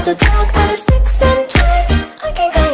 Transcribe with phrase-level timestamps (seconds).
[0.00, 2.69] allowed to talk out of sticks and twigs I can go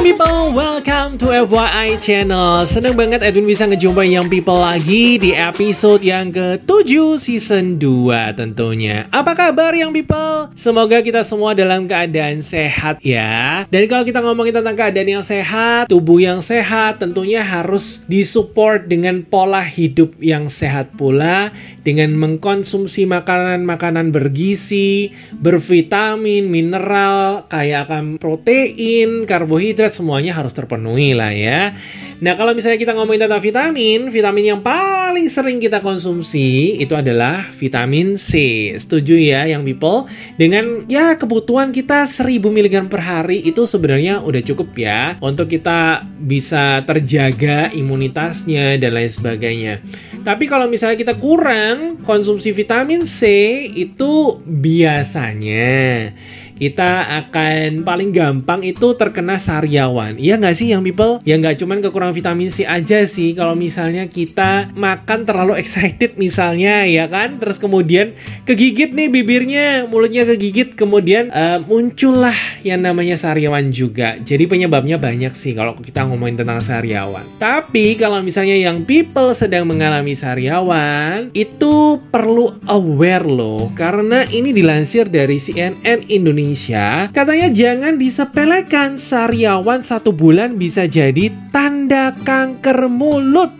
[0.00, 2.64] Young People, welcome to FYI Channel.
[2.64, 9.04] Seneng banget Edwin bisa ngejumpai Young People lagi di episode yang ke-7 season 2 tentunya.
[9.12, 10.56] Apa kabar Young People?
[10.56, 13.68] Semoga kita semua dalam keadaan sehat ya.
[13.68, 19.20] Dan kalau kita ngomongin tentang keadaan yang sehat, tubuh yang sehat Tentunya harus disupport dengan
[19.20, 21.52] pola hidup yang sehat pula.
[21.84, 31.74] Dengan mengkonsumsi makanan-makanan bergizi, bervitamin, mineral, kayak akan protein, karbohidrat semuanya harus terpenuhi lah ya.
[32.20, 37.48] Nah, kalau misalnya kita ngomongin tentang vitamin, vitamin yang paling sering kita konsumsi itu adalah
[37.56, 38.72] vitamin C.
[38.76, 40.04] Setuju ya yang people?
[40.36, 46.04] Dengan ya kebutuhan kita 1000 mg per hari itu sebenarnya udah cukup ya untuk kita
[46.20, 49.74] bisa terjaga imunitasnya dan lain sebagainya.
[50.20, 53.24] Tapi kalau misalnya kita kurang konsumsi vitamin C
[53.72, 56.12] itu biasanya
[56.60, 60.20] kita akan paling gampang itu terkena sariawan.
[60.20, 61.24] Iya nggak sih yang people?
[61.24, 63.32] Ya nggak cuman kekurangan vitamin C aja sih.
[63.32, 68.12] Kalau misalnya kita makan terlalu excited misalnya ya kan, terus kemudian
[68.44, 74.20] kegigit nih bibirnya, mulutnya kegigit, kemudian uh, muncullah yang namanya sariawan juga.
[74.20, 77.24] Jadi penyebabnya banyak sih kalau kita ngomongin tentang sariawan.
[77.40, 85.08] Tapi kalau misalnya yang people sedang mengalami sariawan, itu perlu aware loh, karena ini dilansir
[85.08, 93.54] dari CNN Indonesia Indonesia, katanya jangan disepelekan sariawan satu bulan bisa jadi tanda kanker mulut.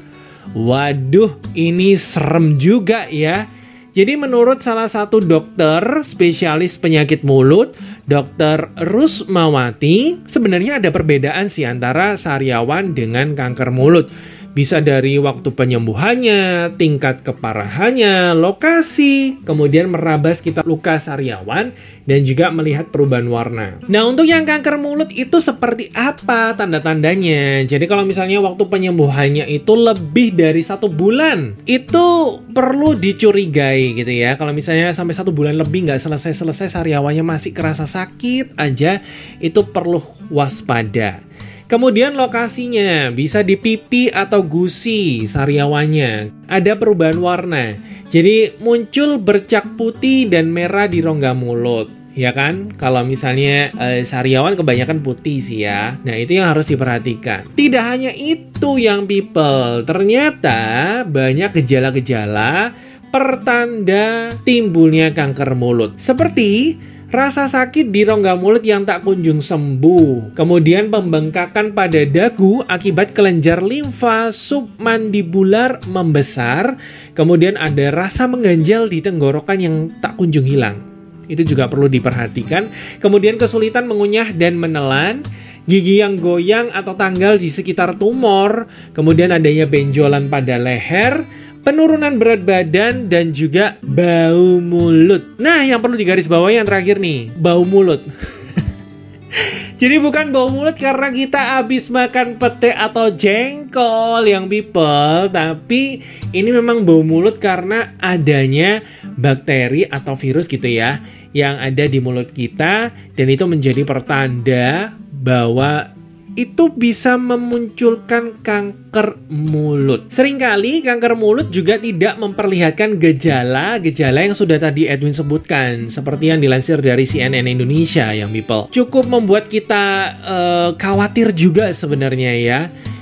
[0.58, 3.46] Waduh, ini serem juga ya.
[3.94, 7.78] Jadi menurut salah satu dokter spesialis penyakit mulut,
[8.10, 14.10] Dokter Rusmawati, sebenarnya ada perbedaan sih antara sariawan dengan kanker mulut.
[14.50, 21.70] Bisa dari waktu penyembuhannya, tingkat keparahannya, lokasi, kemudian meraba sekitar luka sariawan,
[22.02, 23.78] dan juga melihat perubahan warna.
[23.86, 27.62] Nah, untuk yang kanker mulut itu seperti apa tanda-tandanya?
[27.62, 32.06] Jadi kalau misalnya waktu penyembuhannya itu lebih dari satu bulan, itu
[32.50, 34.34] perlu dicurigai gitu ya.
[34.34, 38.98] Kalau misalnya sampai satu bulan lebih nggak selesai-selesai sariawannya masih kerasa sakit aja,
[39.38, 41.29] itu perlu waspada.
[41.70, 46.42] Kemudian lokasinya bisa di pipi atau gusi sariawannya.
[46.50, 47.78] Ada perubahan warna.
[48.10, 51.86] Jadi muncul bercak putih dan merah di rongga mulut.
[52.10, 52.74] Ya kan?
[52.74, 55.94] Kalau misalnya eh, sariawan kebanyakan putih sih ya.
[56.02, 57.46] Nah, itu yang harus diperhatikan.
[57.54, 59.86] Tidak hanya itu yang people.
[59.86, 60.58] Ternyata
[61.06, 62.74] banyak gejala-gejala
[63.14, 66.02] pertanda timbulnya kanker mulut.
[66.02, 66.74] Seperti
[67.10, 70.30] Rasa sakit di rongga mulut yang tak kunjung sembuh.
[70.38, 76.78] Kemudian pembengkakan pada dagu akibat kelenjar limfa submandibular membesar.
[77.18, 80.78] Kemudian ada rasa mengganjal di tenggorokan yang tak kunjung hilang.
[81.26, 82.70] Itu juga perlu diperhatikan.
[83.02, 85.26] Kemudian kesulitan mengunyah dan menelan
[85.66, 91.26] gigi yang goyang atau tanggal di sekitar tumor, kemudian adanya benjolan pada leher,
[91.62, 95.36] penurunan berat badan, dan juga bau mulut.
[95.36, 98.04] Nah, yang perlu digarisbawahi yang terakhir nih, bau mulut.
[99.80, 106.04] Jadi bukan bau mulut karena kita habis makan pete atau jengkol yang people, tapi
[106.36, 108.84] ini memang bau mulut karena adanya
[109.16, 111.00] bakteri atau virus gitu ya
[111.30, 115.94] yang ada di mulut kita dan itu menjadi pertanda bahwa
[116.38, 120.06] itu bisa memunculkan kanker mulut.
[120.10, 126.78] Seringkali kanker mulut juga tidak memperlihatkan gejala-gejala yang sudah tadi Edwin sebutkan, seperti yang dilansir
[126.78, 128.70] dari CNN Indonesia yang people.
[128.70, 129.84] Cukup membuat kita
[130.22, 132.60] uh, khawatir juga sebenarnya ya.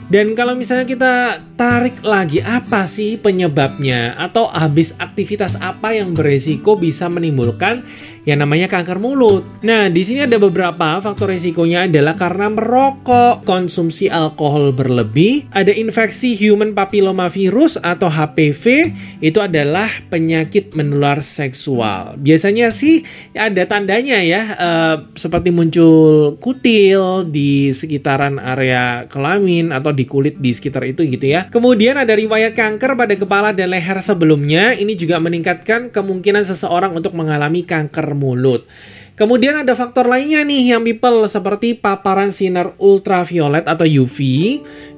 [0.08, 1.14] Dan kalau misalnya kita
[1.60, 7.84] tarik lagi apa sih penyebabnya atau habis aktivitas apa yang beresiko bisa menimbulkan
[8.28, 9.40] yang namanya kanker mulut.
[9.64, 16.36] Nah, di sini ada beberapa faktor resikonya adalah karena merokok, konsumsi alkohol berlebih, ada infeksi
[16.36, 18.92] human papilloma virus atau HPV,
[19.24, 22.20] itu adalah penyakit menular seksual.
[22.20, 23.00] Biasanya sih
[23.32, 30.54] ada tandanya ya, uh, seperti muncul kutil di sekitaran area kelamin atau di kulit di
[30.54, 31.50] sekitar itu gitu ya.
[31.50, 37.18] Kemudian ada riwayat kanker pada kepala dan leher sebelumnya, ini juga meningkatkan kemungkinan seseorang untuk
[37.18, 38.62] mengalami kanker mulut.
[39.18, 44.18] Kemudian ada faktor lainnya nih yang people seperti paparan sinar ultraviolet atau UV.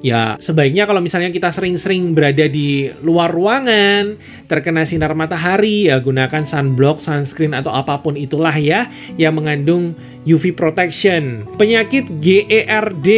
[0.05, 6.45] Ya, sebaiknya kalau misalnya kita sering-sering berada di luar ruangan, terkena sinar matahari, ya gunakan
[6.45, 9.97] sunblock, sunscreen atau apa pun itulah ya yang mengandung
[10.29, 11.49] UV protection.
[11.57, 13.09] Penyakit GERD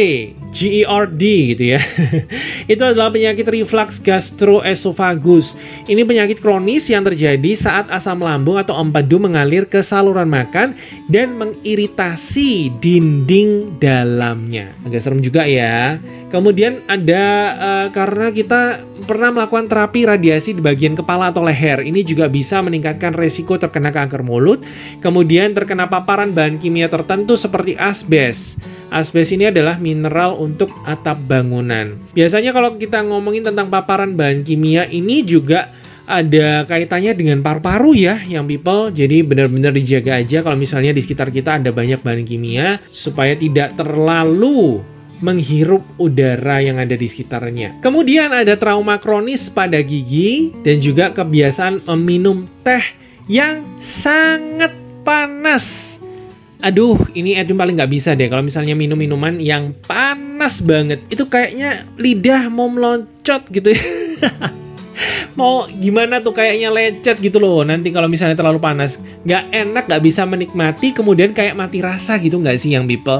[0.54, 1.22] GERD
[1.54, 1.80] gitu ya.
[2.72, 5.58] itu adalah penyakit reflux gastroesophagus.
[5.90, 10.78] Ini penyakit kronis yang terjadi saat asam lambung atau empedu mengalir ke saluran makan
[11.10, 14.70] dan mengiritasi dinding dalamnya.
[14.86, 15.98] Agak serem juga ya.
[16.34, 21.86] Kemudian ada uh, karena kita pernah melakukan terapi radiasi di bagian kepala atau leher.
[21.86, 24.58] Ini juga bisa meningkatkan resiko terkena kanker mulut.
[24.98, 28.58] Kemudian terkena paparan bahan kimia tertentu seperti asbes.
[28.90, 32.02] Asbes ini adalah mineral untuk atap bangunan.
[32.18, 35.70] Biasanya kalau kita ngomongin tentang paparan bahan kimia ini juga
[36.04, 41.32] ada kaitannya dengan paru-paru ya yang people jadi benar-benar dijaga aja kalau misalnya di sekitar
[41.32, 44.84] kita ada banyak bahan kimia supaya tidak terlalu
[45.20, 47.78] menghirup udara yang ada di sekitarnya.
[47.84, 52.82] Kemudian ada trauma kronis pada gigi dan juga kebiasaan meminum teh
[53.30, 54.74] yang sangat
[55.06, 55.98] panas.
[56.64, 61.04] Aduh, ini Edwin paling nggak bisa deh kalau misalnya minum minuman yang panas banget.
[61.12, 63.84] Itu kayaknya lidah mau meloncot gitu ya.
[65.38, 70.02] mau gimana tuh kayaknya lecet gitu loh nanti kalau misalnya terlalu panas nggak enak nggak
[70.02, 73.18] bisa menikmati kemudian kayak mati rasa gitu nggak sih yang people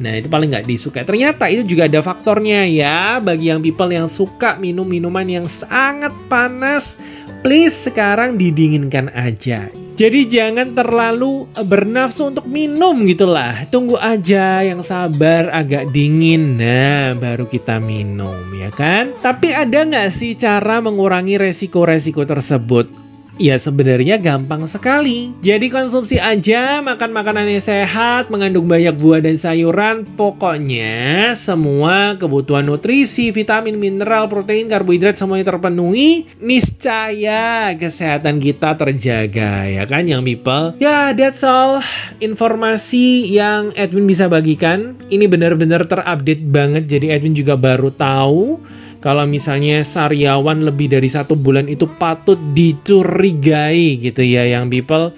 [0.00, 1.04] Nah itu paling nggak disuka.
[1.04, 6.10] Ternyata itu juga ada faktornya ya bagi yang people yang suka minum minuman yang sangat
[6.32, 6.96] panas.
[7.44, 9.68] Please sekarang didinginkan aja.
[10.00, 13.68] Jadi jangan terlalu bernafsu untuk minum gitulah.
[13.68, 16.56] Tunggu aja yang sabar agak dingin.
[16.56, 19.12] Nah baru kita minum ya kan.
[19.20, 23.09] Tapi ada nggak sih cara mengurangi resiko-resiko tersebut?
[23.38, 25.32] Ya sebenarnya gampang sekali.
[25.40, 30.08] Jadi konsumsi aja makan makanan yang sehat, mengandung banyak buah dan sayuran.
[30.18, 36.26] Pokoknya semua kebutuhan nutrisi, vitamin, mineral, protein, karbohidrat semuanya terpenuhi.
[36.42, 40.74] Niscaya kesehatan kita terjaga ya kan yang people.
[40.82, 41.84] Ya that's all
[42.18, 44.98] informasi yang Edwin bisa bagikan.
[45.08, 46.84] Ini benar-benar terupdate banget.
[46.90, 48.60] Jadi Edwin juga baru tahu
[49.00, 55.16] kalau misalnya sariawan lebih dari satu bulan itu patut dicurigai gitu ya yang people.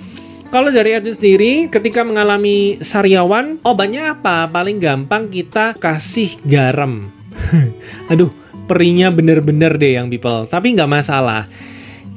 [0.55, 4.47] Kalau dari Edwin sendiri, ketika mengalami sariawan, obatnya apa?
[4.47, 7.11] Paling gampang kita kasih garam.
[8.13, 8.31] Aduh,
[8.71, 10.45] perinya bener-bener deh yang people.
[10.47, 11.49] Tapi nggak masalah.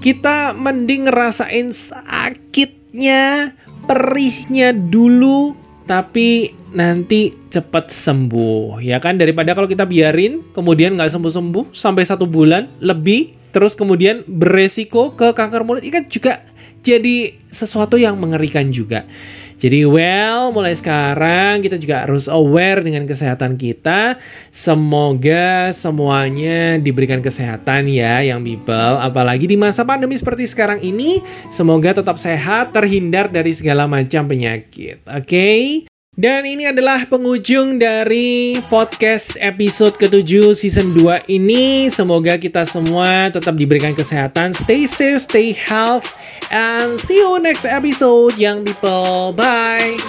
[0.04, 3.56] Kita mending ngerasain sakitnya,
[3.88, 5.56] perihnya dulu,
[5.88, 12.04] tapi nanti cepat sembuh ya kan daripada kalau kita biarin kemudian nggak sembuh sembuh sampai
[12.04, 16.44] satu bulan lebih terus kemudian beresiko ke kanker mulut ini kan juga
[16.86, 19.10] jadi sesuatu yang mengerikan juga.
[19.56, 24.22] Jadi well, mulai sekarang kita juga harus aware dengan kesehatan kita.
[24.54, 29.00] Semoga semuanya diberikan kesehatan ya yang people.
[29.01, 35.01] Apalagi di masa pandemi seperti sekarang ini, semoga tetap sehat, terhindar dari segala macam penyakit.
[35.07, 35.25] Oke?
[35.25, 35.95] Okay?
[36.16, 41.92] Dan ini adalah penghujung dari podcast episode ke-7 season 2 ini.
[41.92, 44.56] Semoga kita semua tetap diberikan kesehatan.
[44.56, 46.08] Stay safe, stay healthy,
[46.56, 49.36] and see you next episode, young people.
[49.36, 50.00] Bye!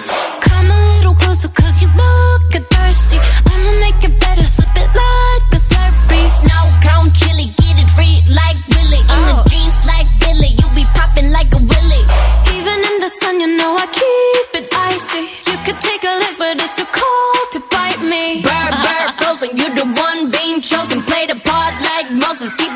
[22.27, 22.66] houses.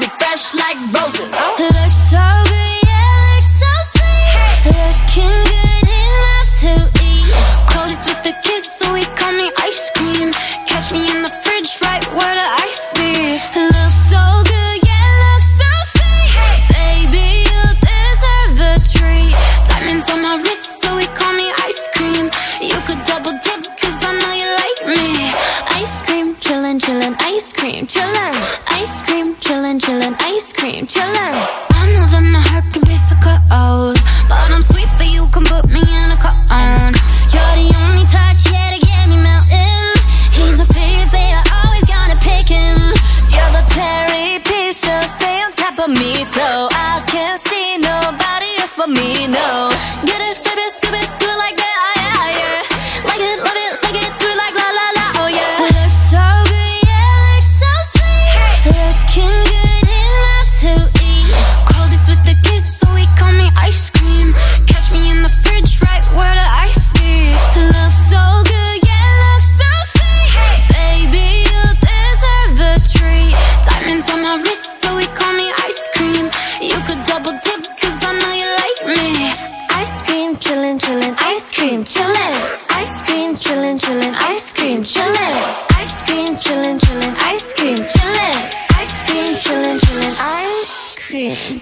[30.91, 31.21] chill life.
[80.80, 83.90] chillin', ice cream, chillin', ice cream, chillin', chillin'.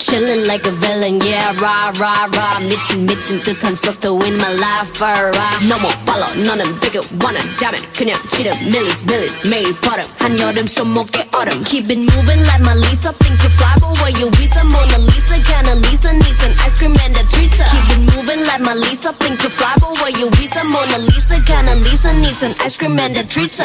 [0.08, 2.60] Chillin' like a villain, yeah, rah, rah, rah.
[2.68, 5.68] 미친, 미친 듯한 속도 in my life, alright.
[5.68, 10.08] 너무 빨라, 너는 되게 원한다면 그냥 지름, 밀리스, 밀리스, 매일 버릇.
[10.18, 11.64] 한여름 손목에 얼음.
[11.64, 13.12] Keep it moving like my Lisa.
[13.20, 14.64] Think you fly, but where you visa?
[14.64, 17.52] Mona Lisa, kinda Lisa, needs an ice cream and a treat.
[17.52, 19.12] Keep it moving like my Lisa.
[19.20, 20.64] Think you fly, but where you visa?
[20.64, 23.60] Mona Lisa, kinda Lisa, needs an ice cream and a treat.